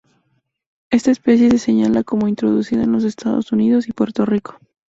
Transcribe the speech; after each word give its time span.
Esta 0.89 1.11
especie 1.11 1.51
se 1.51 1.59
señala 1.59 2.03
como 2.03 2.27
introducida 2.27 2.81
en 2.85 2.91
los 2.91 3.03
Estados 3.03 3.51
Unidos 3.51 3.87
y 3.87 3.91
Puerto 3.93 4.25
Rico 4.25 4.57